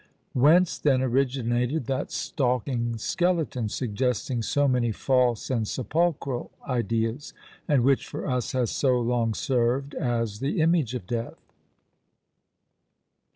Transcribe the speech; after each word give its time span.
Whence, 0.33 0.79
then, 0.79 1.03
originated 1.03 1.85
that 1.85 2.09
stalking 2.11 2.97
skeleton, 2.97 3.69
suggesting 3.69 4.41
so 4.41 4.67
many 4.67 4.91
false 4.91 5.51
and 5.51 5.67
sepulchral 5.67 6.49
ideas, 6.67 7.35
and 7.67 7.83
which 7.83 8.07
for 8.07 8.25
us 8.25 8.53
has 8.53 8.71
so 8.71 8.99
long 8.99 9.35
served 9.35 9.93
as 9.93 10.39
the 10.39 10.59
image 10.59 10.95
of 10.95 11.05
death? 11.05 11.53